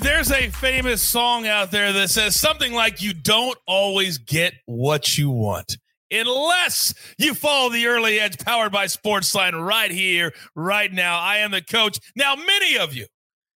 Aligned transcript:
There's 0.00 0.30
a 0.30 0.48
famous 0.48 1.02
song 1.02 1.46
out 1.46 1.70
there 1.70 1.92
that 1.92 2.08
says 2.08 2.40
something 2.40 2.72
like, 2.72 3.02
You 3.02 3.12
don't 3.12 3.58
always 3.66 4.16
get 4.16 4.54
what 4.64 5.18
you 5.18 5.30
want 5.30 5.76
unless 6.10 6.94
you 7.18 7.34
follow 7.34 7.70
the 7.70 7.86
early 7.86 8.20
edge 8.20 8.38
powered 8.38 8.72
by 8.72 8.86
Sportsline 8.86 9.60
right 9.60 9.90
here, 9.90 10.32
right 10.54 10.92
now. 10.92 11.18
I 11.18 11.38
am 11.38 11.50
the 11.50 11.62
coach. 11.62 11.98
Now, 12.16 12.36
many 12.36 12.78
of 12.78 12.94
you, 12.94 13.06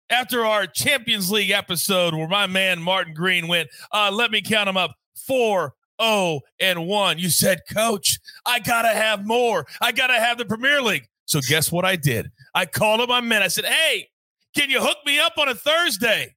after 0.09 0.45
our 0.45 0.67
Champions 0.67 1.31
League 1.31 1.51
episode 1.51 2.13
where 2.13 2.27
my 2.27 2.47
man 2.47 2.81
Martin 2.81 3.13
Green 3.13 3.47
went, 3.47 3.69
uh, 3.91 4.11
let 4.11 4.31
me 4.31 4.41
count 4.41 4.67
them 4.67 4.77
up 4.77 4.95
four, 5.15 5.73
oh, 5.99 6.41
and 6.59 6.85
one. 6.85 7.17
You 7.17 7.29
said, 7.29 7.61
Coach, 7.71 8.19
I 8.45 8.59
got 8.59 8.83
to 8.83 8.89
have 8.89 9.25
more. 9.25 9.65
I 9.81 9.91
got 9.91 10.07
to 10.07 10.19
have 10.19 10.37
the 10.37 10.45
Premier 10.45 10.81
League. 10.81 11.07
So, 11.25 11.39
guess 11.47 11.71
what 11.71 11.85
I 11.85 11.95
did? 11.95 12.31
I 12.53 12.65
called 12.65 13.01
up 13.01 13.09
my 13.09 13.21
men. 13.21 13.41
I 13.41 13.47
said, 13.47 13.65
Hey, 13.65 14.09
can 14.55 14.69
you 14.69 14.81
hook 14.81 14.97
me 15.05 15.19
up 15.19 15.33
on 15.37 15.49
a 15.49 15.55
Thursday? 15.55 16.35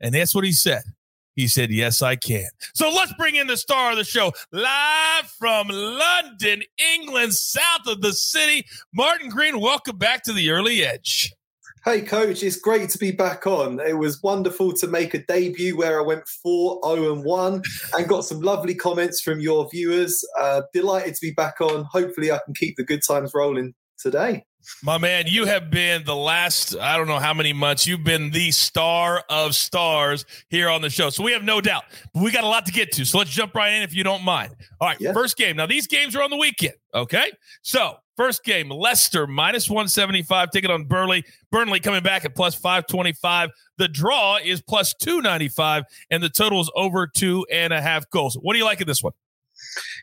And 0.00 0.14
that's 0.14 0.34
what 0.34 0.44
he 0.44 0.52
said. 0.52 0.82
He 1.34 1.48
said, 1.48 1.70
Yes, 1.70 2.02
I 2.02 2.16
can. 2.16 2.46
So 2.74 2.90
let's 2.90 3.12
bring 3.14 3.34
in 3.34 3.46
the 3.46 3.56
star 3.56 3.90
of 3.90 3.96
the 3.96 4.04
show, 4.04 4.32
live 4.52 5.26
from 5.38 5.68
London, 5.68 6.62
England, 6.94 7.34
south 7.34 7.86
of 7.86 8.02
the 8.02 8.12
city. 8.12 8.66
Martin 8.92 9.28
Green, 9.28 9.60
welcome 9.60 9.98
back 9.98 10.22
to 10.24 10.32
the 10.32 10.50
early 10.50 10.84
edge. 10.84 11.32
Hey, 11.84 12.00
coach, 12.00 12.42
it's 12.42 12.56
great 12.56 12.88
to 12.90 12.98
be 12.98 13.10
back 13.10 13.46
on. 13.46 13.78
It 13.78 13.98
was 13.98 14.22
wonderful 14.22 14.72
to 14.74 14.86
make 14.86 15.12
a 15.12 15.18
debut 15.18 15.76
where 15.76 16.00
I 16.00 16.02
went 16.02 16.26
4 16.26 16.80
0 16.82 17.12
and 17.12 17.24
1 17.24 17.62
and 17.92 18.08
got 18.08 18.24
some 18.24 18.40
lovely 18.40 18.74
comments 18.74 19.20
from 19.20 19.40
your 19.40 19.68
viewers. 19.68 20.24
Uh, 20.40 20.62
delighted 20.72 21.14
to 21.14 21.20
be 21.20 21.32
back 21.32 21.60
on. 21.60 21.84
Hopefully, 21.90 22.32
I 22.32 22.40
can 22.44 22.54
keep 22.54 22.76
the 22.76 22.84
good 22.84 23.02
times 23.06 23.32
rolling 23.34 23.74
today. 23.98 24.44
My 24.82 24.98
man, 24.98 25.26
you 25.26 25.46
have 25.46 25.70
been 25.70 26.04
the 26.04 26.16
last, 26.16 26.76
I 26.76 26.96
don't 26.96 27.06
know 27.06 27.18
how 27.18 27.34
many 27.34 27.52
months, 27.52 27.86
you've 27.86 28.04
been 28.04 28.30
the 28.30 28.50
star 28.50 29.24
of 29.28 29.54
stars 29.54 30.24
here 30.48 30.68
on 30.68 30.82
the 30.82 30.90
show. 30.90 31.10
So 31.10 31.22
we 31.22 31.32
have 31.32 31.44
no 31.44 31.60
doubt. 31.60 31.84
But 32.12 32.22
we 32.22 32.30
got 32.30 32.44
a 32.44 32.48
lot 32.48 32.66
to 32.66 32.72
get 32.72 32.92
to. 32.92 33.04
So 33.04 33.18
let's 33.18 33.30
jump 33.30 33.54
right 33.54 33.72
in 33.72 33.82
if 33.82 33.94
you 33.94 34.04
don't 34.04 34.22
mind. 34.22 34.54
All 34.80 34.88
right, 34.88 35.00
yeah. 35.00 35.12
first 35.12 35.36
game. 35.36 35.56
Now, 35.56 35.66
these 35.66 35.86
games 35.86 36.14
are 36.16 36.22
on 36.22 36.30
the 36.30 36.36
weekend. 36.36 36.74
Okay. 36.94 37.32
So 37.62 37.96
first 38.16 38.44
game, 38.44 38.68
Leicester 38.68 39.26
minus 39.26 39.68
175, 39.68 40.50
ticket 40.50 40.70
on 40.70 40.84
Burnley. 40.84 41.24
Burnley 41.50 41.80
coming 41.80 42.02
back 42.02 42.24
at 42.24 42.34
plus 42.34 42.54
525. 42.54 43.50
The 43.78 43.88
draw 43.88 44.38
is 44.42 44.62
plus 44.62 44.94
295, 44.94 45.84
and 46.10 46.22
the 46.22 46.28
total 46.28 46.60
is 46.60 46.70
over 46.76 47.06
two 47.06 47.44
and 47.52 47.72
a 47.72 47.80
half 47.80 48.08
goals. 48.10 48.36
What 48.36 48.52
do 48.54 48.58
you 48.58 48.64
like 48.64 48.80
in 48.80 48.86
this 48.86 49.02
one? 49.02 49.12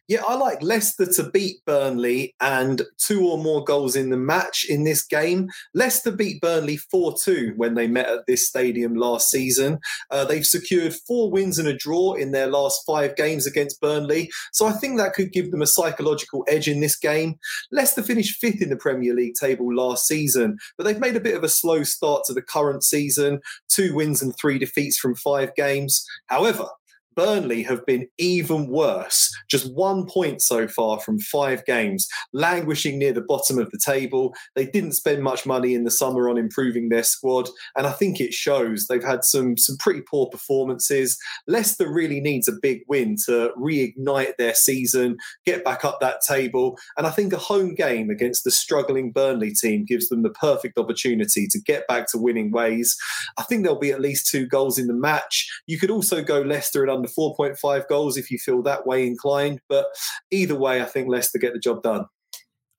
Yeah, 0.08 0.24
I 0.28 0.36
like 0.36 0.62
Leicester 0.62 1.06
to 1.14 1.30
beat 1.30 1.64
Burnley 1.66 2.36
and 2.42 2.82
two 2.98 3.28
or 3.28 3.38
more 3.38 3.64
goals 3.64 3.96
in 3.96 4.10
the 4.10 4.18
match 4.18 4.66
in 4.68 4.84
this 4.84 5.04
game. 5.06 5.50
Leicester 5.74 6.12
beat 6.12 6.42
Burnley 6.42 6.78
4 6.78 7.16
2 7.24 7.54
when 7.56 7.76
they 7.76 7.88
met 7.88 8.08
at 8.08 8.26
this 8.28 8.48
stadium 8.48 8.96
last 8.96 9.30
season. 9.30 9.80
Uh, 10.10 10.26
they've 10.26 10.46
secured 10.46 10.94
four 10.94 11.32
wins 11.32 11.58
and 11.58 11.68
a 11.68 11.76
draw 11.76 12.14
in 12.14 12.32
their 12.32 12.48
last 12.48 12.84
five 12.86 13.16
games 13.16 13.48
against 13.48 13.82
Burnley. 13.82 14.30
So 14.52 14.66
I 14.66 14.74
think 14.74 14.98
that 14.98 15.14
could 15.14 15.32
give 15.32 15.52
them 15.52 15.62
a 15.62 15.68
psychological 15.68 16.44
edge 16.48 16.68
in 16.68 16.82
this 16.82 16.98
game. 16.98 17.36
Leicester 17.72 18.04
finished 18.04 18.40
fifth 18.40 18.62
in 18.62 18.70
the 18.70 18.76
Premier 18.76 19.14
League 19.14 19.36
table 19.40 19.74
last 19.74 20.08
season, 20.08 20.58
but 20.78 20.84
they've 20.84 21.00
made 21.00 21.16
a 21.16 21.22
bit 21.22 21.36
of 21.36 21.44
a 21.44 21.50
slow 21.50 21.84
start 21.84 22.24
to 22.26 22.34
the 22.34 22.42
current 22.42 22.84
season 22.84 23.40
two 23.70 23.94
wins 23.96 24.22
and 24.22 24.36
three 24.38 24.60
defeats 24.60 24.98
from 24.98 25.16
five 25.16 25.56
games. 25.56 26.06
However, 26.28 26.68
Burnley 27.16 27.64
have 27.64 27.86
been 27.86 28.08
even 28.18 28.68
worse. 28.68 29.34
Just 29.50 29.74
one 29.74 30.06
point 30.08 30.42
so 30.42 30.68
far 30.68 31.00
from 31.00 31.20
five 31.20 31.66
games, 31.66 32.08
languishing 32.34 32.98
near 32.98 33.14
the 33.14 33.22
bottom 33.22 33.58
of 33.58 33.70
the 33.72 33.80
table. 33.84 34.34
They 34.56 34.66
didn't 34.66 34.94
spend 34.94 35.24
much 35.24 35.46
money 35.46 35.74
in 35.74 35.84
the 35.84 35.92
summer 35.92 36.30
on 36.30 36.38
improving 36.38 36.90
their 36.90 37.04
squad, 37.04 37.50
and 37.76 37.86
I 37.86 37.92
think 37.92 38.20
it 38.20 38.34
shows. 38.34 38.88
They've 38.88 39.04
had 39.04 39.24
some 39.24 39.58
some 39.58 39.78
pretty 39.78 40.02
poor 40.02 40.28
performances. 40.28 41.18
Leicester 41.48 41.92
really 41.92 42.22
needs 42.22 42.48
a 42.48 42.54
big 42.62 42.82
win 42.88 43.16
to 43.26 43.52
reignite 43.58 44.38
their 44.38 44.54
season, 44.54 45.18
get 45.46 45.64
back 45.64 45.84
up 45.84 46.00
that 46.00 46.22
table, 46.28 46.78
and 46.98 47.06
I 47.08 47.10
think 47.10 47.34
a 47.34 47.38
home 47.38 47.76
game 47.76 48.10
against 48.10 48.44
the 48.44 48.52
struggling 48.52 49.12
Burnley 49.12 49.54
team 49.54 49.86
gives 49.86 50.10
them 50.10 50.24
the 50.24 50.30
perfect 50.30 50.78
opportunity 50.78 51.48
to 51.48 51.60
get 51.60 51.88
back 51.88 52.08
to 52.08 52.18
winning 52.18 52.52
ways. 52.52 52.98
I 53.38 53.44
think 53.44 53.64
there'll 53.64 53.80
be 53.80 53.92
at 53.92 54.02
least 54.02 54.30
two 54.30 54.48
goals 54.48 54.78
in 54.78 54.88
the 54.88 54.94
match. 54.94 55.50
You 55.68 55.78
could 55.78 55.92
also 55.92 56.24
go 56.24 56.42
Leicester 56.42 56.84
and 56.84 56.92
under 57.02 57.10
4.5 57.10 57.88
goals 57.88 58.18
if 58.18 58.32
you 58.32 58.38
feel 58.38 58.62
that 58.64 58.86
way 58.86 59.08
inclined. 59.08 59.60
But 59.68 59.88
either 60.32 60.56
way, 60.56 60.82
I 60.82 60.86
think 60.86 61.08
Leicester 61.08 61.38
get 61.38 61.54
the 61.54 61.60
job 61.60 61.84
done. 61.84 62.06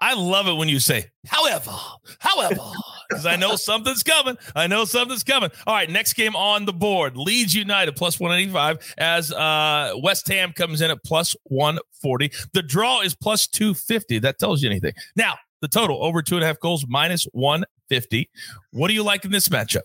I 0.01 0.15
love 0.15 0.49
it 0.49 0.55
when 0.55 0.69
you 0.69 0.81
say, 0.81 1.13
however, 1.29 1.71
however, 2.19 2.61
because 3.09 3.25
I 3.25 3.37
know 3.37 3.55
something's 3.55 4.03
coming. 4.03 4.37
I 4.57 4.67
know 4.67 4.85
something's 4.85 5.23
coming. 5.23 5.51
All 5.65 5.75
right, 5.75 5.89
next 5.89 6.15
game 6.15 6.35
on 6.35 6.65
the 6.65 6.73
board 6.73 7.17
Leeds 7.17 7.55
United 7.55 7.95
plus 7.95 8.19
185 8.19 8.95
as 8.99 9.33
uh, 9.33 9.93
West 10.03 10.27
Ham 10.27 10.53
comes 10.55 10.81
in 10.81 10.91
at 10.91 11.05
plus 11.05 11.37
140. 11.45 12.33
The 12.53 12.63
draw 12.63 13.01
is 13.03 13.15
plus 13.15 13.47
250. 13.47 14.19
That 14.19 14.41
tells 14.41 14.61
you 14.61 14.69
anything. 14.69 14.95
Now, 15.15 15.37
the 15.61 15.69
total 15.69 16.05
over 16.05 16.21
two 16.21 16.35
and 16.35 16.43
a 16.43 16.49
half 16.49 16.59
goals 16.59 16.85
minus 16.89 17.25
150. 17.31 18.29
What 18.73 18.89
do 18.89 18.95
you 18.95 19.05
like 19.05 19.25
in 19.25 19.31
this 19.31 19.49
matchup? 19.49 19.83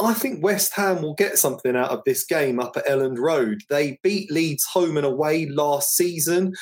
I 0.00 0.14
think 0.14 0.42
West 0.42 0.74
Ham 0.74 1.02
will 1.02 1.14
get 1.14 1.38
something 1.38 1.74
out 1.74 1.90
of 1.90 2.02
this 2.06 2.24
game 2.24 2.60
up 2.60 2.76
at 2.76 2.86
Elland 2.86 3.18
Road. 3.18 3.62
They 3.68 3.98
beat 4.02 4.30
Leeds 4.30 4.64
home 4.64 4.96
and 4.96 5.06
away 5.06 5.46
last 5.46 5.96
season. 5.96 6.54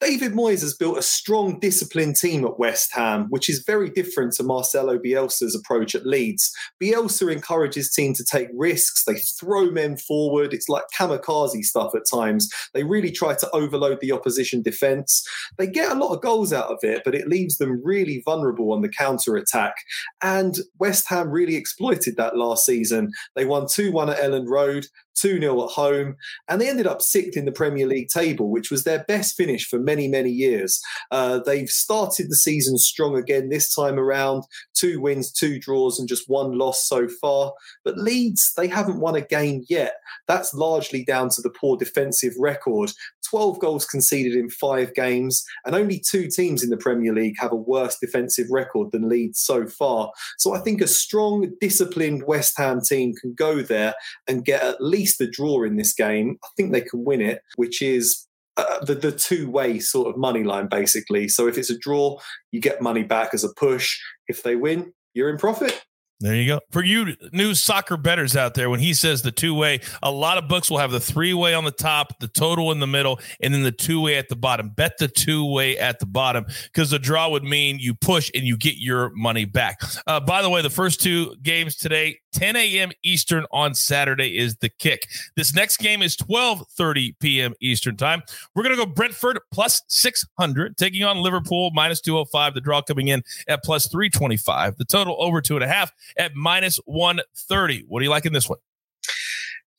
David 0.00 0.32
Moyes 0.32 0.62
has 0.62 0.74
built 0.74 0.96
a 0.96 1.02
strong, 1.02 1.60
disciplined 1.60 2.16
team 2.16 2.42
at 2.46 2.58
West 2.58 2.90
Ham, 2.94 3.26
which 3.28 3.50
is 3.50 3.64
very 3.66 3.90
different 3.90 4.32
to 4.34 4.42
Marcelo 4.42 4.98
Bielsa's 4.98 5.54
approach 5.54 5.94
at 5.94 6.06
Leeds. 6.06 6.50
Bielsa 6.82 7.30
encourages 7.30 7.92
team 7.92 8.14
to 8.14 8.24
take 8.24 8.48
risks. 8.54 9.04
They 9.04 9.16
throw 9.16 9.70
men 9.70 9.98
forward. 9.98 10.54
It's 10.54 10.70
like 10.70 10.84
kamikaze 10.98 11.64
stuff 11.64 11.94
at 11.94 12.08
times. 12.10 12.48
They 12.72 12.82
really 12.82 13.10
try 13.10 13.34
to 13.34 13.50
overload 13.52 14.00
the 14.00 14.12
opposition 14.12 14.62
defence. 14.62 15.22
They 15.58 15.66
get 15.66 15.92
a 15.92 15.98
lot 15.98 16.14
of 16.14 16.22
goals 16.22 16.50
out 16.54 16.70
of 16.70 16.78
it, 16.82 17.02
but 17.04 17.14
it 17.14 17.28
leaves 17.28 17.58
them 17.58 17.82
really 17.84 18.22
vulnerable 18.24 18.72
on 18.72 18.80
the 18.80 18.88
counter 18.88 19.36
attack. 19.36 19.74
And 20.22 20.56
West 20.78 21.08
Ham 21.08 21.28
really 21.28 21.56
exploited 21.56 22.16
that 22.16 22.38
last 22.38 22.64
season. 22.64 23.10
They 23.36 23.44
won 23.44 23.66
2 23.70 23.92
1 23.92 24.08
at 24.08 24.18
Elland 24.18 24.48
Road. 24.48 24.86
2 25.20 25.38
0 25.40 25.64
at 25.64 25.70
home, 25.70 26.16
and 26.48 26.60
they 26.60 26.68
ended 26.68 26.86
up 26.86 27.02
sixth 27.02 27.36
in 27.36 27.44
the 27.44 27.52
Premier 27.52 27.86
League 27.86 28.08
table, 28.08 28.50
which 28.50 28.70
was 28.70 28.84
their 28.84 29.04
best 29.04 29.36
finish 29.36 29.68
for 29.68 29.78
many, 29.90 30.06
many 30.06 30.30
years. 30.30 30.80
Uh, 31.10 31.40
they've 31.44 31.68
started 31.68 32.30
the 32.30 32.36
season 32.36 32.78
strong 32.78 33.16
again 33.16 33.48
this 33.48 33.74
time 33.74 33.98
around 33.98 34.44
two 34.72 35.00
wins, 35.00 35.32
two 35.32 35.58
draws, 35.58 35.98
and 35.98 36.08
just 36.08 36.30
one 36.30 36.56
loss 36.56 36.86
so 36.86 37.08
far. 37.08 37.52
But 37.84 37.98
Leeds, 37.98 38.52
they 38.56 38.68
haven't 38.68 39.00
won 39.00 39.16
a 39.16 39.20
game 39.20 39.64
yet. 39.68 39.94
That's 40.28 40.54
largely 40.54 41.04
down 41.04 41.30
to 41.30 41.42
the 41.42 41.50
poor 41.50 41.76
defensive 41.76 42.34
record 42.38 42.92
12 43.28 43.60
goals 43.60 43.86
conceded 43.86 44.34
in 44.34 44.50
five 44.50 44.94
games, 44.94 45.44
and 45.64 45.74
only 45.74 46.00
two 46.00 46.28
teams 46.28 46.62
in 46.62 46.70
the 46.70 46.76
Premier 46.76 47.12
League 47.12 47.36
have 47.38 47.52
a 47.52 47.56
worse 47.56 47.96
defensive 48.00 48.46
record 48.50 48.90
than 48.92 49.08
Leeds 49.08 49.40
so 49.40 49.66
far. 49.66 50.10
So 50.38 50.54
I 50.54 50.58
think 50.58 50.80
a 50.80 50.86
strong, 50.86 51.52
disciplined 51.60 52.24
West 52.26 52.54
Ham 52.58 52.80
team 52.80 53.14
can 53.14 53.34
go 53.34 53.62
there 53.62 53.94
and 54.26 54.44
get 54.44 54.62
at 54.62 54.80
least 54.80 55.20
a 55.20 55.30
draw 55.30 55.62
in 55.62 55.76
this 55.76 55.92
game. 55.92 56.38
I 56.44 56.48
think 56.56 56.72
they 56.72 56.80
can 56.80 57.04
win 57.04 57.20
it, 57.20 57.42
which 57.56 57.82
is 57.82 58.26
uh, 58.56 58.84
the, 58.84 58.94
the 58.94 59.12
two 59.12 59.50
way 59.50 59.78
sort 59.78 60.08
of 60.08 60.16
money 60.16 60.44
line, 60.44 60.66
basically. 60.66 61.28
So 61.28 61.46
if 61.46 61.56
it's 61.58 61.70
a 61.70 61.78
draw, 61.78 62.18
you 62.50 62.60
get 62.60 62.82
money 62.82 63.02
back 63.02 63.34
as 63.34 63.44
a 63.44 63.52
push. 63.54 63.98
If 64.28 64.42
they 64.42 64.56
win, 64.56 64.92
you're 65.14 65.30
in 65.30 65.38
profit. 65.38 65.84
There 66.20 66.34
you 66.34 66.46
go. 66.46 66.60
For 66.70 66.84
you 66.84 67.16
new 67.32 67.54
soccer 67.54 67.96
betters 67.96 68.36
out 68.36 68.52
there, 68.52 68.68
when 68.68 68.80
he 68.80 68.92
says 68.92 69.22
the 69.22 69.32
two 69.32 69.54
way, 69.54 69.80
a 70.02 70.10
lot 70.10 70.36
of 70.36 70.48
books 70.48 70.70
will 70.70 70.76
have 70.76 70.90
the 70.90 71.00
three 71.00 71.32
way 71.32 71.54
on 71.54 71.64
the 71.64 71.70
top, 71.70 72.18
the 72.20 72.28
total 72.28 72.72
in 72.72 72.78
the 72.78 72.86
middle, 72.86 73.18
and 73.42 73.54
then 73.54 73.62
the 73.62 73.72
two 73.72 74.02
way 74.02 74.16
at 74.16 74.28
the 74.28 74.36
bottom. 74.36 74.68
Bet 74.68 74.98
the 74.98 75.08
two 75.08 75.50
way 75.50 75.78
at 75.78 75.98
the 75.98 76.04
bottom 76.04 76.44
because 76.64 76.90
the 76.90 76.98
draw 76.98 77.30
would 77.30 77.42
mean 77.42 77.78
you 77.78 77.94
push 77.94 78.30
and 78.34 78.44
you 78.44 78.58
get 78.58 78.76
your 78.76 79.10
money 79.14 79.46
back. 79.46 79.80
Uh, 80.06 80.20
by 80.20 80.42
the 80.42 80.50
way, 80.50 80.60
the 80.60 80.68
first 80.68 81.00
two 81.00 81.34
games 81.42 81.74
today, 81.76 82.20
10 82.32 82.56
a.m. 82.56 82.90
Eastern 83.02 83.44
on 83.50 83.74
Saturday 83.74 84.38
is 84.38 84.56
the 84.56 84.68
kick. 84.68 85.08
This 85.36 85.54
next 85.54 85.78
game 85.78 86.02
is 86.02 86.16
12:30 86.16 87.18
p.m. 87.20 87.54
Eastern 87.60 87.96
time. 87.96 88.22
We're 88.54 88.62
gonna 88.62 88.76
go 88.76 88.86
Brentford 88.86 89.38
plus 89.52 89.82
600, 89.88 90.76
taking 90.76 91.04
on 91.04 91.18
Liverpool 91.18 91.70
minus 91.72 92.00
205. 92.00 92.54
The 92.54 92.60
draw 92.60 92.82
coming 92.82 93.08
in 93.08 93.22
at 93.48 93.62
plus 93.64 93.88
325. 93.88 94.76
The 94.76 94.84
total 94.84 95.16
over 95.18 95.40
two 95.40 95.56
and 95.56 95.64
a 95.64 95.68
half 95.68 95.92
at 96.16 96.34
minus 96.34 96.78
130. 96.86 97.84
What 97.88 98.00
do 98.00 98.04
you 98.04 98.10
like 98.10 98.26
in 98.26 98.32
this 98.32 98.48
one? 98.48 98.58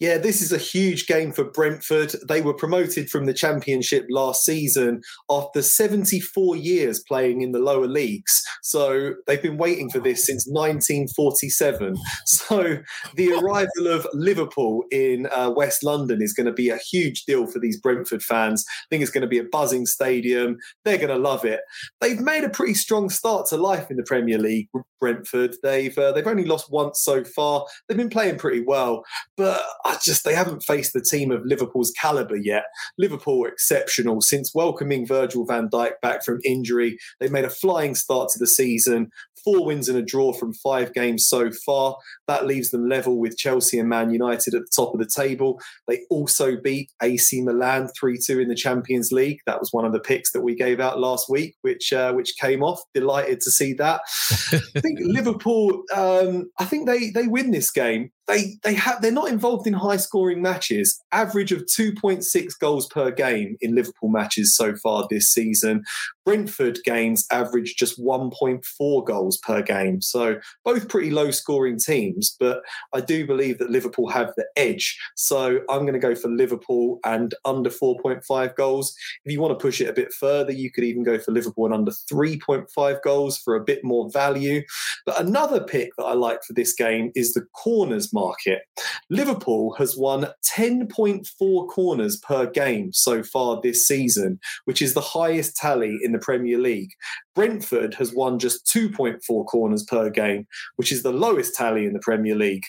Yeah, 0.02 0.18
this 0.18 0.42
is 0.42 0.52
a 0.52 0.58
huge 0.58 1.06
game 1.06 1.32
for 1.32 1.44
Brentford. 1.44 2.16
They 2.28 2.42
were 2.42 2.56
promoted 2.56 3.08
from 3.08 3.28
the 3.28 3.36
Championship 3.36 4.08
last 4.10 4.44
season 4.44 5.02
after 5.30 5.62
74 5.62 6.56
years 6.56 7.04
playing 7.08 7.42
in 7.42 7.52
the 7.52 7.60
lower 7.60 7.86
leagues. 7.86 8.42
So 8.64 9.14
they've 9.28 9.42
been 9.42 9.60
waiting 9.60 9.92
for 9.92 10.00
this 10.00 10.26
since 10.26 10.48
1947. 10.48 11.96
So 12.26 12.78
the 13.16 13.34
arrival 13.34 13.88
of 13.88 14.08
Liverpool 14.14 14.84
in 14.92 15.28
uh, 15.28 15.52
West 15.56 15.84
London 15.84 16.22
is 16.22 16.34
going 16.34 16.48
to 16.48 16.52
be 16.52 16.70
a 16.70 16.78
huge 16.78 17.24
deal 17.26 17.46
for 17.46 17.60
these 17.60 17.80
Brentford 17.80 18.24
fans. 18.24 18.66
I 18.68 18.86
think 18.90 19.04
it's 19.04 19.12
going 19.12 19.22
to 19.22 19.28
be 19.28 19.38
a 19.38 19.44
buzzing 19.44 19.86
stadium. 19.86 20.58
They're 20.84 20.98
going 20.98 21.10
to 21.10 21.18
love 21.18 21.46
it. 21.46 21.62
They've 22.00 22.20
made 22.20 22.44
a 22.44 22.50
pretty 22.50 22.74
strong 22.74 23.10
start 23.10 23.48
to 23.48 23.58
life 23.58 23.92
in 23.92 23.98
the 23.98 24.04
Premier 24.04 24.38
League, 24.38 24.70
Brentford. 25.00 25.56
They've 25.64 25.98
uh, 25.98 26.14
they've 26.14 26.28
only 26.28 26.46
lost 26.46 26.72
once 26.72 27.02
so 27.04 27.24
far. 27.24 27.66
They've 27.88 27.98
been 27.98 28.10
playing 28.10 28.38
pretty 28.38 28.64
well, 28.66 29.04
but 29.38 29.62
I 29.86 29.91
just 30.00 30.24
they 30.24 30.36
haven't 30.36 30.64
faced 30.64 30.94
the 30.94 31.02
team 31.02 31.32
of 31.32 31.46
Liverpool's 31.46 31.92
caliber 31.92 32.36
yet. 32.36 32.66
Liverpool 32.98 33.46
exceptional 33.46 34.22
since 34.22 34.54
welcoming 34.54 35.06
Virgil 35.08 35.46
van 35.46 35.70
Dijk 35.70 35.94
back 36.02 36.24
from 36.24 36.40
injury. 36.46 36.98
They've 37.20 37.32
made 37.32 37.46
a 37.46 37.50
flying 37.50 37.96
start 37.96 38.30
to 38.30 38.40
the 38.40 38.48
season. 38.48 39.10
Four 39.44 39.66
wins 39.66 39.90
and 39.90 39.98
a 39.98 40.04
draw 40.04 40.34
from 40.34 40.54
five 40.54 40.94
games 40.94 41.26
so 41.26 41.50
far. 41.66 41.98
That 42.28 42.46
leaves 42.46 42.70
them 42.70 42.88
level 42.88 43.18
with 43.18 43.38
Chelsea 43.38 43.80
and 43.80 43.90
Man 43.90 44.12
United 44.12 44.54
at 44.54 44.62
the 44.62 44.72
top 44.76 44.94
of 44.94 45.00
the 45.00 45.08
table. 45.08 45.60
They 45.88 46.02
also 46.12 46.58
beat 46.58 46.92
AC 47.02 47.42
Milan 47.42 47.90
3 48.00 48.20
2 48.24 48.40
in 48.40 48.50
the 48.50 48.56
Champions 48.56 49.12
League. 49.12 49.40
That 49.48 49.60
was 49.60 49.74
one 49.74 49.84
of 49.84 49.94
the 49.94 50.00
picks 50.00 50.32
that 50.34 50.42
we 50.42 50.56
gave 50.56 50.80
out 50.80 51.00
last 51.00 51.28
week, 51.28 51.56
which 51.62 51.92
uh, 51.92 52.14
which 52.14 52.36
came 52.40 52.62
off. 52.62 52.82
Delighted 52.94 53.42
to 53.42 53.52
see 53.52 53.74
that. 53.74 54.02
I 54.76 54.80
think 54.80 55.00
Liverpool, 55.02 55.84
um, 55.96 56.52
I 56.60 56.66
think 56.66 56.88
they, 56.88 57.10
they 57.10 57.28
win 57.28 57.52
this 57.52 57.72
game 57.72 58.12
they 58.32 58.58
they 58.64 58.74
have 58.74 59.02
they're 59.02 59.12
not 59.12 59.30
involved 59.30 59.68
in 59.68 59.74
high 59.74 59.98
scoring 59.98 60.42
matches. 60.42 61.02
Average 61.12 61.52
of 61.52 61.66
2.6 61.66 62.60
goals 62.60 62.88
per 62.88 63.12
game 63.12 63.58
in 63.62 63.76
Liverpool 63.76 64.10
matches 64.10 64.56
so 64.56 64.76
far 64.76 65.08
this 65.10 65.28
season. 65.28 65.84
Brentford 66.26 66.80
games 66.84 67.26
average 67.32 67.76
just 67.78 68.00
1.4 68.00 69.06
goals 69.06 69.38
per 69.40 69.62
game. 69.62 70.02
So 70.02 70.40
both 70.64 70.88
pretty 70.90 71.12
low 71.12 71.32
scoring 71.32 71.78
teams, 71.80 72.36
but 72.40 72.62
I 72.94 73.02
do 73.02 73.26
believe 73.26 73.58
that 73.60 73.70
Liverpool 73.70 74.10
have 74.10 74.34
the 74.38 74.46
edge. 74.56 74.98
So 75.16 75.62
I'm 75.70 75.82
going 75.82 75.94
to 75.94 76.00
go 76.00 76.16
for 76.16 76.30
Liverpool 76.30 77.00
and 77.06 77.34
under 77.46 77.70
4.5 77.70 78.56
goals. 78.56 78.94
If 79.26 79.32
you 79.32 79.42
want 79.42 79.58
to 79.58 79.62
push 79.62 79.82
it 79.82 79.90
a 79.90 79.94
bit 79.94 80.14
further, 80.14 80.52
you 80.52 80.72
could 80.72 80.84
even 80.84 81.04
go 81.04 81.18
for 81.18 81.32
Liverpool 81.32 81.66
and 81.66 81.74
under 81.74 81.92
3.5 81.92 83.02
goals 83.04 83.38
for 83.38 83.56
a 83.56 83.64
bit 83.64 83.84
more 83.84 84.10
value. 84.12 84.62
But 85.06 85.20
another 85.20 85.64
pick 85.64 85.90
that 85.98 86.04
I 86.06 86.14
like 86.14 86.40
for 86.46 86.54
this 86.54 86.74
game 86.74 87.12
is 87.16 87.34
the 87.34 87.46
corners 87.54 88.14
market. 88.14 88.62
Liverpool 89.10 89.74
has 89.76 89.98
won 89.98 90.28
10.4 90.56 91.68
corners 91.70 92.18
per 92.18 92.46
game 92.46 92.92
so 92.94 93.24
far 93.24 93.60
this 93.62 93.88
season, 93.88 94.40
which 94.66 94.82
is 94.82 94.94
the 94.94 95.02
highest 95.02 95.56
tally 95.56 95.98
in 96.04 96.11
the 96.12 96.20
Premier 96.20 96.58
League. 96.58 96.92
Brentford 97.36 97.94
has 97.96 98.14
won 98.14 98.40
just 98.40 98.66
2.4 98.66 99.46
corners 99.46 99.84
per 99.84 100.10
game, 100.10 100.46
which 100.76 100.92
is 100.92 101.04
the 101.04 101.14
lowest 101.14 101.56
tally 101.56 101.86
in 101.86 101.94
the 101.94 102.00
Premier 102.00 102.36
League. 102.36 102.66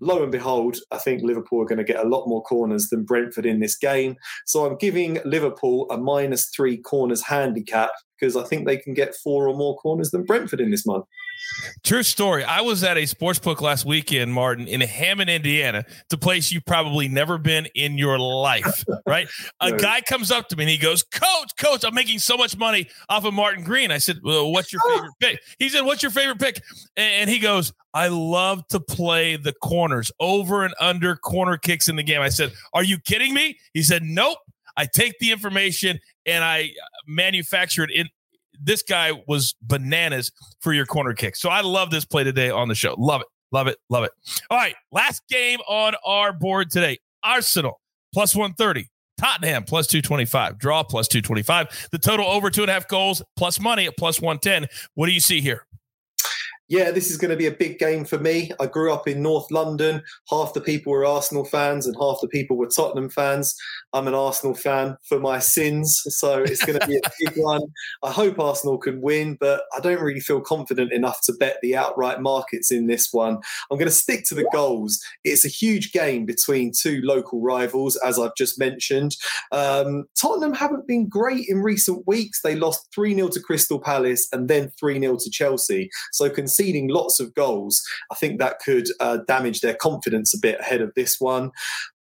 Lo 0.00 0.22
and 0.22 0.32
behold, 0.32 0.76
I 0.90 0.98
think 0.98 1.22
Liverpool 1.22 1.62
are 1.62 1.66
going 1.66 1.78
to 1.78 1.84
get 1.84 2.04
a 2.04 2.08
lot 2.08 2.26
more 2.26 2.42
corners 2.42 2.88
than 2.88 3.04
Brentford 3.04 3.46
in 3.46 3.60
this 3.60 3.76
game. 3.76 4.16
So 4.46 4.66
I'm 4.66 4.76
giving 4.76 5.20
Liverpool 5.24 5.86
a 5.90 5.96
minus 5.96 6.48
three 6.48 6.76
corners 6.76 7.22
handicap 7.22 7.90
because 8.18 8.36
I 8.36 8.44
think 8.44 8.66
they 8.66 8.76
can 8.76 8.94
get 8.94 9.16
four 9.16 9.48
or 9.48 9.56
more 9.56 9.76
corners 9.76 10.10
than 10.10 10.24
Brentford 10.24 10.60
in 10.60 10.70
this 10.70 10.86
month. 10.86 11.04
True 11.84 12.02
story. 12.02 12.44
I 12.44 12.60
was 12.60 12.82
at 12.84 12.96
a 12.96 13.06
sports 13.06 13.38
book 13.38 13.60
last 13.60 13.84
weekend, 13.84 14.32
Martin, 14.32 14.68
in 14.68 14.80
Hammond, 14.80 15.30
Indiana. 15.30 15.84
It's 15.86 16.12
a 16.12 16.18
place 16.18 16.52
you've 16.52 16.64
probably 16.64 17.08
never 17.08 17.38
been 17.38 17.66
in 17.74 17.98
your 17.98 18.18
life, 18.18 18.84
right? 19.06 19.28
A 19.60 19.72
guy 19.72 20.00
comes 20.00 20.30
up 20.30 20.48
to 20.48 20.56
me 20.56 20.64
and 20.64 20.70
he 20.70 20.78
goes, 20.78 21.02
Coach, 21.02 21.56
Coach, 21.58 21.84
I'm 21.84 21.94
making 21.94 22.18
so 22.18 22.36
much 22.36 22.56
money 22.56 22.88
off 23.08 23.24
of 23.24 23.34
Martin 23.34 23.64
Green. 23.64 23.90
I 23.90 23.98
said, 23.98 24.20
well, 24.22 24.52
What's 24.52 24.72
your 24.72 24.82
oh. 24.86 24.94
favorite 24.94 25.12
pick? 25.20 25.40
He 25.58 25.68
said, 25.68 25.82
What's 25.82 26.02
your 26.02 26.12
favorite 26.12 26.38
pick? 26.38 26.62
And 26.96 27.28
he 27.28 27.38
goes, 27.38 27.72
I 27.94 28.08
love 28.08 28.66
to 28.68 28.80
play 28.80 29.36
the 29.36 29.52
corners, 29.52 30.10
over 30.20 30.64
and 30.64 30.74
under 30.80 31.16
corner 31.16 31.56
kicks 31.56 31.88
in 31.88 31.96
the 31.96 32.02
game. 32.02 32.20
I 32.20 32.28
said, 32.28 32.52
Are 32.72 32.84
you 32.84 32.98
kidding 32.98 33.34
me? 33.34 33.58
He 33.74 33.82
said, 33.82 34.02
Nope. 34.02 34.38
I 34.76 34.86
take 34.86 35.18
the 35.18 35.32
information 35.32 36.00
and 36.24 36.42
I 36.42 36.62
uh, 36.62 36.86
manufacture 37.06 37.84
it 37.84 37.90
in 37.90 38.08
this 38.62 38.82
guy 38.82 39.12
was 39.26 39.54
bananas 39.62 40.30
for 40.60 40.72
your 40.72 40.86
corner 40.86 41.14
kick. 41.14 41.36
So 41.36 41.48
I 41.48 41.60
love 41.60 41.90
this 41.90 42.04
play 42.04 42.24
today 42.24 42.50
on 42.50 42.68
the 42.68 42.74
show. 42.74 42.94
Love 42.98 43.20
it. 43.20 43.26
Love 43.50 43.66
it. 43.66 43.78
Love 43.90 44.04
it. 44.04 44.12
All 44.50 44.56
right. 44.56 44.74
Last 44.92 45.22
game 45.28 45.58
on 45.68 45.94
our 46.04 46.32
board 46.32 46.70
today 46.70 46.98
Arsenal 47.22 47.80
plus 48.12 48.34
130. 48.34 48.88
Tottenham 49.18 49.64
plus 49.64 49.86
225. 49.86 50.58
Draw 50.58 50.82
plus 50.84 51.06
225. 51.08 51.88
The 51.92 51.98
total 51.98 52.26
over 52.26 52.50
two 52.50 52.62
and 52.62 52.70
a 52.70 52.74
half 52.74 52.88
goals 52.88 53.22
plus 53.36 53.60
money 53.60 53.86
at 53.86 53.96
plus 53.96 54.20
110. 54.20 54.68
What 54.94 55.06
do 55.06 55.12
you 55.12 55.20
see 55.20 55.40
here? 55.40 55.66
Yeah, 56.72 56.90
this 56.90 57.10
is 57.10 57.18
going 57.18 57.30
to 57.30 57.36
be 57.36 57.44
a 57.44 57.50
big 57.50 57.78
game 57.78 58.02
for 58.02 58.18
me. 58.18 58.50
I 58.58 58.64
grew 58.64 58.94
up 58.94 59.06
in 59.06 59.20
North 59.20 59.50
London. 59.50 60.02
Half 60.30 60.54
the 60.54 60.60
people 60.62 60.90
were 60.90 61.04
Arsenal 61.04 61.44
fans 61.44 61.86
and 61.86 61.94
half 62.00 62.16
the 62.22 62.28
people 62.28 62.56
were 62.56 62.66
Tottenham 62.66 63.10
fans. 63.10 63.54
I'm 63.92 64.08
an 64.08 64.14
Arsenal 64.14 64.54
fan 64.54 64.96
for 65.06 65.20
my 65.20 65.38
sins, 65.38 66.00
so 66.06 66.42
it's 66.42 66.64
going 66.64 66.80
to 66.80 66.86
be 66.86 66.96
a 66.96 67.00
big 67.20 67.36
one. 67.36 67.60
I 68.02 68.10
hope 68.10 68.38
Arsenal 68.38 68.78
can 68.78 69.02
win, 69.02 69.36
but 69.38 69.64
I 69.76 69.80
don't 69.80 70.00
really 70.00 70.20
feel 70.20 70.40
confident 70.40 70.94
enough 70.94 71.18
to 71.24 71.34
bet 71.34 71.58
the 71.60 71.76
outright 71.76 72.22
markets 72.22 72.72
in 72.72 72.86
this 72.86 73.12
one. 73.12 73.36
I'm 73.70 73.76
going 73.76 73.84
to 73.84 73.90
stick 73.90 74.24
to 74.28 74.34
the 74.34 74.48
goals. 74.50 74.98
It's 75.24 75.44
a 75.44 75.48
huge 75.48 75.92
game 75.92 76.24
between 76.24 76.72
two 76.72 77.02
local 77.04 77.42
rivals, 77.42 77.96
as 77.96 78.18
I've 78.18 78.34
just 78.34 78.58
mentioned. 78.58 79.14
Um, 79.50 80.04
Tottenham 80.18 80.54
haven't 80.54 80.86
been 80.86 81.06
great 81.06 81.50
in 81.50 81.58
recent 81.58 82.06
weeks. 82.06 82.40
They 82.40 82.56
lost 82.56 82.88
3 82.94 83.14
0 83.14 83.28
to 83.28 83.40
Crystal 83.40 83.78
Palace 83.78 84.26
and 84.32 84.48
then 84.48 84.72
3 84.80 84.98
0 84.98 85.18
to 85.18 85.30
Chelsea. 85.30 85.90
So, 86.12 86.30
consider 86.30 86.61
conceding 86.62 86.88
lots 86.88 87.20
of 87.20 87.34
goals, 87.34 87.82
I 88.10 88.14
think 88.14 88.38
that 88.38 88.60
could 88.64 88.86
uh, 89.00 89.18
damage 89.26 89.60
their 89.60 89.74
confidence 89.74 90.34
a 90.34 90.38
bit 90.38 90.60
ahead 90.60 90.80
of 90.80 90.92
this 90.94 91.16
one. 91.18 91.50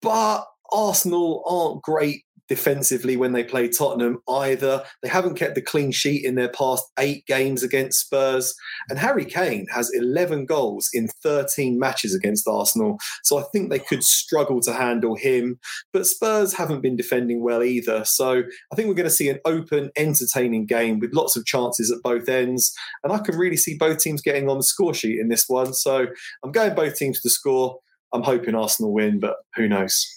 But 0.01 0.45
Arsenal 0.71 1.43
aren't 1.45 1.83
great 1.83 2.23
defensively 2.49 3.15
when 3.15 3.31
they 3.31 3.43
play 3.43 3.69
Tottenham 3.69 4.21
either. 4.27 4.83
They 5.01 5.09
haven't 5.09 5.35
kept 5.35 5.55
the 5.55 5.61
clean 5.61 5.91
sheet 5.91 6.25
in 6.25 6.35
their 6.35 6.49
past 6.49 6.83
eight 6.97 7.25
games 7.27 7.63
against 7.63 8.01
Spurs. 8.01 8.55
And 8.89 8.99
Harry 8.99 9.23
Kane 9.23 9.67
has 9.73 9.91
11 9.93 10.45
goals 10.45 10.89
in 10.93 11.07
13 11.23 11.79
matches 11.79 12.15
against 12.15 12.47
Arsenal. 12.47 12.97
So 13.23 13.37
I 13.37 13.43
think 13.53 13.69
they 13.69 13.79
could 13.79 14.03
struggle 14.03 14.59
to 14.61 14.73
handle 14.73 15.15
him. 15.15 15.59
But 15.93 16.07
Spurs 16.07 16.53
haven't 16.53 16.81
been 16.81 16.97
defending 16.97 17.43
well 17.43 17.63
either. 17.63 18.03
So 18.03 18.39
I 18.71 18.75
think 18.75 18.87
we're 18.87 18.95
going 18.95 19.03
to 19.03 19.09
see 19.09 19.29
an 19.29 19.39
open, 19.45 19.91
entertaining 19.95 20.65
game 20.65 20.99
with 20.99 21.13
lots 21.13 21.37
of 21.37 21.45
chances 21.45 21.91
at 21.91 22.01
both 22.03 22.27
ends. 22.27 22.73
And 23.03 23.13
I 23.13 23.19
can 23.19 23.37
really 23.37 23.57
see 23.57 23.77
both 23.77 23.99
teams 23.99 24.21
getting 24.21 24.49
on 24.49 24.57
the 24.57 24.63
score 24.63 24.93
sheet 24.93 25.19
in 25.19 25.29
this 25.29 25.45
one. 25.47 25.73
So 25.73 26.07
I'm 26.43 26.51
going 26.51 26.73
both 26.73 26.95
teams 26.95 27.21
to 27.21 27.29
score. 27.29 27.79
I'm 28.11 28.23
hoping 28.23 28.55
Arsenal 28.55 28.91
win, 28.91 29.19
but 29.19 29.35
who 29.55 29.67
knows? 29.67 30.07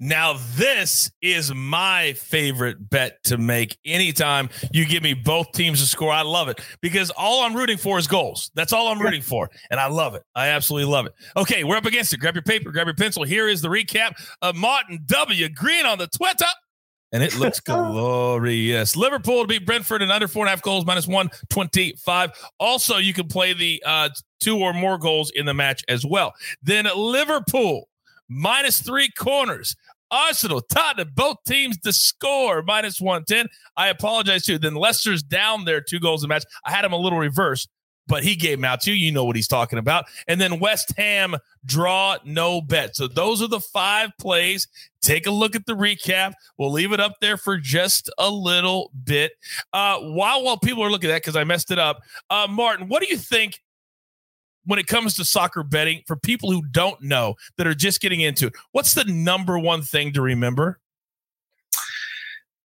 Now, 0.00 0.36
this 0.56 1.10
is 1.22 1.54
my 1.54 2.14
favorite 2.14 2.90
bet 2.90 3.22
to 3.24 3.38
make 3.38 3.78
anytime 3.84 4.48
you 4.72 4.86
give 4.86 5.02
me 5.02 5.14
both 5.14 5.52
teams 5.52 5.80
to 5.80 5.86
score. 5.86 6.12
I 6.12 6.22
love 6.22 6.48
it 6.48 6.60
because 6.80 7.10
all 7.10 7.44
I'm 7.44 7.54
rooting 7.54 7.78
for 7.78 7.98
is 7.98 8.06
goals. 8.06 8.50
That's 8.54 8.72
all 8.72 8.88
I'm 8.88 9.00
rooting 9.00 9.22
for. 9.22 9.50
And 9.70 9.78
I 9.78 9.86
love 9.86 10.14
it. 10.14 10.22
I 10.34 10.48
absolutely 10.48 10.90
love 10.90 11.06
it. 11.06 11.14
Okay, 11.36 11.64
we're 11.64 11.76
up 11.76 11.86
against 11.86 12.12
it. 12.12 12.18
Grab 12.18 12.34
your 12.34 12.42
paper, 12.42 12.70
grab 12.70 12.86
your 12.86 12.94
pencil. 12.94 13.24
Here 13.24 13.48
is 13.48 13.62
the 13.62 13.68
recap 13.68 14.14
of 14.42 14.56
Martin 14.56 15.00
W. 15.06 15.48
Green 15.48 15.86
on 15.86 15.98
the 15.98 16.08
Twitter. 16.08 16.46
And 17.12 17.22
it 17.22 17.38
looks 17.38 17.60
glorious. 18.04 18.96
Liverpool 18.96 19.42
to 19.42 19.46
beat 19.46 19.64
Brentford 19.64 20.02
in 20.02 20.10
under 20.10 20.26
four 20.26 20.42
and 20.42 20.48
a 20.48 20.50
half 20.50 20.62
goals, 20.62 20.84
minus 20.84 21.06
125. 21.06 22.32
Also, 22.58 22.98
you 22.98 23.14
can 23.14 23.28
play 23.28 23.52
the 23.52 23.80
uh, 23.86 24.08
two 24.40 24.58
or 24.58 24.72
more 24.72 24.98
goals 24.98 25.30
in 25.30 25.46
the 25.46 25.54
match 25.54 25.84
as 25.88 26.04
well. 26.04 26.34
Then 26.62 26.88
Liverpool 26.96 27.88
minus 28.28 28.80
three 28.80 29.10
corners. 29.16 29.76
Arsenal, 30.10 30.60
Tottenham, 30.60 31.12
both 31.14 31.38
teams 31.46 31.78
to 31.78 31.92
score 31.92 32.62
minus 32.62 33.00
110. 33.00 33.48
I 33.76 33.88
apologize 33.88 34.44
too. 34.44 34.58
Then 34.58 34.74
Leicester's 34.74 35.22
down 35.22 35.64
there, 35.64 35.80
two 35.80 35.98
goals 35.98 36.22
in 36.22 36.28
match. 36.28 36.44
I 36.64 36.70
had 36.70 36.84
him 36.84 36.92
a 36.92 36.96
little 36.96 37.18
reverse, 37.18 37.66
but 38.06 38.22
he 38.22 38.36
gave 38.36 38.58
him 38.58 38.64
out 38.64 38.80
too. 38.80 38.94
You 38.94 39.10
know 39.10 39.24
what 39.24 39.34
he's 39.34 39.48
talking 39.48 39.78
about. 39.78 40.04
And 40.28 40.40
then 40.40 40.60
West 40.60 40.92
Ham 40.96 41.36
draw 41.64 42.18
no 42.24 42.60
bet. 42.60 42.94
So 42.94 43.08
those 43.08 43.42
are 43.42 43.48
the 43.48 43.60
five 43.60 44.10
plays. 44.20 44.68
Take 45.02 45.26
a 45.26 45.30
look 45.32 45.56
at 45.56 45.66
the 45.66 45.74
recap. 45.74 46.34
We'll 46.58 46.70
leave 46.70 46.92
it 46.92 47.00
up 47.00 47.14
there 47.20 47.36
for 47.36 47.58
just 47.58 48.08
a 48.18 48.30
little 48.30 48.92
bit. 49.04 49.32
Uh, 49.72 49.98
while 49.98 50.44
while 50.44 50.58
people 50.58 50.84
are 50.84 50.90
looking 50.90 51.10
at 51.10 51.14
that, 51.14 51.22
because 51.22 51.36
I 51.36 51.44
messed 51.44 51.70
it 51.72 51.78
up, 51.78 52.00
uh, 52.30 52.46
Martin, 52.48 52.88
what 52.88 53.02
do 53.02 53.08
you 53.08 53.18
think 53.18 53.60
when 54.66 54.78
it 54.78 54.86
comes 54.86 55.14
to 55.14 55.24
soccer 55.24 55.62
betting 55.62 56.02
for 56.06 56.16
people 56.16 56.50
who 56.50 56.62
don't 56.70 57.00
know 57.02 57.34
that 57.56 57.66
are 57.66 57.74
just 57.74 58.00
getting 58.00 58.20
into 58.20 58.48
it 58.48 58.54
what's 58.72 58.94
the 58.94 59.04
number 59.04 59.58
one 59.58 59.82
thing 59.82 60.12
to 60.12 60.22
remember? 60.22 60.78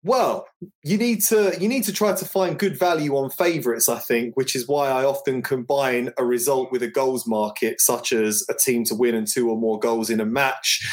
Well 0.04 0.46
you 0.82 0.98
need 0.98 1.22
to 1.24 1.56
you 1.60 1.68
need 1.68 1.84
to 1.84 1.92
try 1.92 2.12
to 2.14 2.24
find 2.24 2.58
good 2.58 2.76
value 2.76 3.16
on 3.16 3.30
favorites 3.30 3.88
i 3.88 3.98
think 3.98 4.36
which 4.36 4.56
is 4.56 4.66
why 4.66 4.88
i 4.88 5.04
often 5.04 5.42
combine 5.42 6.10
a 6.18 6.24
result 6.24 6.72
with 6.72 6.82
a 6.82 6.88
goals 6.88 7.26
market 7.26 7.80
such 7.80 8.12
as 8.12 8.44
a 8.50 8.54
team 8.54 8.84
to 8.84 8.94
win 8.94 9.14
and 9.14 9.28
two 9.28 9.48
or 9.48 9.56
more 9.56 9.78
goals 9.78 10.10
in 10.10 10.20
a 10.20 10.24
match 10.24 10.84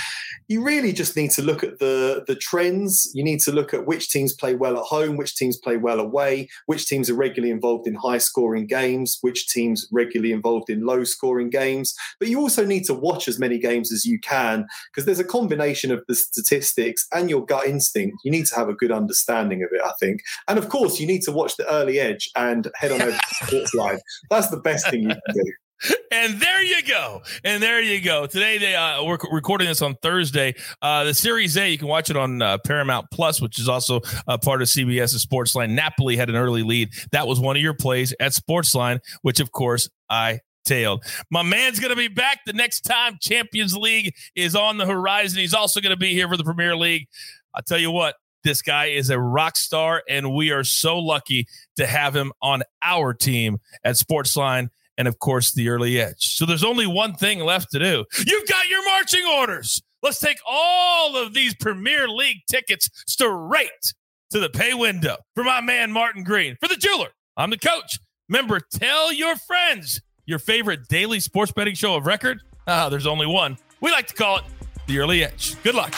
you 0.49 0.63
really 0.63 0.91
just 0.91 1.15
need 1.15 1.29
to 1.31 1.43
look 1.43 1.63
at 1.63 1.77
the 1.77 2.23
the 2.27 2.35
trends. 2.35 3.09
You 3.13 3.23
need 3.23 3.39
to 3.41 3.51
look 3.51 3.71
at 3.71 3.85
which 3.85 4.09
teams 4.09 4.33
play 4.33 4.55
well 4.55 4.77
at 4.77 4.83
home, 4.83 5.15
which 5.15 5.35
teams 5.35 5.57
play 5.57 5.77
well 5.77 5.99
away, 5.99 6.49
which 6.65 6.87
teams 6.87 7.07
are 7.09 7.13
regularly 7.13 7.51
involved 7.51 7.87
in 7.87 7.93
high 7.93 8.17
scoring 8.17 8.65
games, 8.65 9.19
which 9.21 9.47
teams 9.47 9.87
regularly 9.91 10.33
involved 10.33 10.69
in 10.71 10.81
low 10.81 11.03
scoring 11.03 11.51
games. 11.51 11.95
But 12.19 12.29
you 12.29 12.39
also 12.39 12.65
need 12.65 12.83
to 12.85 12.95
watch 12.95 13.27
as 13.27 13.39
many 13.39 13.59
games 13.59 13.93
as 13.93 14.05
you 14.05 14.19
can 14.19 14.65
because 14.91 15.05
there's 15.05 15.19
a 15.19 15.23
combination 15.23 15.91
of 15.91 16.03
the 16.07 16.15
statistics 16.15 17.07
and 17.13 17.29
your 17.29 17.45
gut 17.45 17.67
instinct. 17.67 18.17
You 18.23 18.31
need 18.31 18.47
to 18.47 18.55
have 18.55 18.69
a 18.69 18.73
good 18.73 18.91
understanding 18.91 19.63
of 19.63 19.69
it, 19.71 19.81
I 19.85 19.93
think. 19.99 20.21
And 20.47 20.57
of 20.57 20.69
course, 20.69 20.99
you 20.99 21.05
need 21.05 21.21
to 21.23 21.31
watch 21.31 21.57
the 21.57 21.71
early 21.71 21.99
edge 21.99 22.27
and 22.35 22.67
head 22.75 22.91
on 22.91 23.03
over 23.03 23.11
to 23.11 23.45
sports 23.45 23.71
Sportsline. 23.71 23.99
That's 24.31 24.49
the 24.49 24.57
best 24.57 24.89
thing 24.89 25.03
you 25.03 25.09
can 25.09 25.35
do 25.35 25.53
and 26.11 26.39
there 26.39 26.63
you 26.63 26.83
go. 26.83 27.21
And 27.43 27.61
there 27.61 27.81
you 27.81 28.01
go. 28.01 28.27
Today 28.27 28.57
they 28.57 28.75
uh, 28.75 29.03
we're 29.03 29.17
recording 29.31 29.67
this 29.67 29.81
on 29.81 29.95
Thursday. 30.01 30.55
Uh, 30.81 31.05
the 31.05 31.13
Series 31.13 31.55
A, 31.57 31.69
you 31.69 31.77
can 31.77 31.87
watch 31.87 32.09
it 32.09 32.17
on 32.17 32.41
uh, 32.41 32.57
Paramount 32.65 33.07
Plus, 33.11 33.41
which 33.41 33.59
is 33.59 33.69
also 33.69 34.01
a 34.27 34.37
part 34.37 34.61
of 34.61 34.67
CBS's 34.67 35.25
Sportsline. 35.25 35.71
Napoli 35.71 36.17
had 36.17 36.29
an 36.29 36.35
early 36.35 36.63
lead. 36.63 36.89
That 37.11 37.27
was 37.27 37.39
one 37.39 37.55
of 37.55 37.61
your 37.61 37.73
plays 37.73 38.13
at 38.19 38.33
Sportsline, 38.33 38.99
which 39.21 39.39
of 39.39 39.51
course 39.51 39.89
I 40.09 40.41
tailed. 40.65 41.03
My 41.31 41.43
man's 41.43 41.79
going 41.79 41.91
to 41.91 41.95
be 41.95 42.09
back 42.09 42.39
the 42.45 42.53
next 42.53 42.81
time 42.81 43.17
Champions 43.21 43.75
League 43.75 44.13
is 44.35 44.55
on 44.55 44.77
the 44.77 44.85
horizon. 44.85 45.39
He's 45.39 45.53
also 45.53 45.79
going 45.79 45.91
to 45.91 45.97
be 45.97 46.13
here 46.13 46.27
for 46.27 46.37
the 46.37 46.43
Premier 46.43 46.75
League. 46.75 47.07
I'll 47.55 47.63
tell 47.63 47.79
you 47.79 47.91
what, 47.91 48.15
this 48.43 48.61
guy 48.61 48.87
is 48.87 49.09
a 49.09 49.19
rock 49.19 49.55
star, 49.55 50.03
and 50.07 50.33
we 50.33 50.51
are 50.51 50.63
so 50.63 50.99
lucky 50.99 51.47
to 51.77 51.87
have 51.87 52.15
him 52.15 52.31
on 52.41 52.63
our 52.83 53.13
team 53.13 53.59
at 53.83 53.95
Sportsline 53.95 54.69
and 54.99 55.07
of 55.07 55.17
course 55.17 55.53
the 55.53 55.69
early 55.69 55.99
edge. 55.99 56.35
So 56.35 56.45
there's 56.45 56.63
only 56.63 56.85
one 56.85 57.15
thing 57.15 57.39
left 57.39 57.71
to 57.71 57.79
do. 57.79 58.05
You've 58.27 58.47
got 58.47 58.67
your 58.67 58.85
marching 58.85 59.25
orders. 59.25 59.81
Let's 60.03 60.19
take 60.19 60.37
all 60.45 61.17
of 61.17 61.33
these 61.33 61.55
Premier 61.55 62.07
League 62.07 62.41
tickets 62.47 62.89
straight 63.07 63.93
to 64.29 64.39
the 64.39 64.49
pay 64.49 64.73
window 64.73 65.17
for 65.33 65.43
my 65.43 65.61
man 65.61 65.91
Martin 65.91 66.23
Green. 66.23 66.55
For 66.61 66.67
the 66.67 66.75
jeweler, 66.75 67.09
I'm 67.37 67.49
the 67.49 67.57
coach. 67.57 67.97
Remember, 68.27 68.59
tell 68.59 69.11
your 69.11 69.35
friends 69.37 70.01
your 70.25 70.37
favorite 70.37 70.87
daily 70.89 71.19
sports 71.19 71.51
betting 71.51 71.75
show 71.75 71.95
of 71.95 72.05
record. 72.05 72.41
Ah, 72.67 72.89
there's 72.89 73.07
only 73.07 73.25
one. 73.25 73.57
We 73.81 73.91
like 73.91 74.07
to 74.07 74.13
call 74.13 74.37
it 74.37 74.43
the 74.85 74.99
early 74.99 75.23
edge. 75.23 75.55
Good 75.63 75.75
luck. 75.75 75.95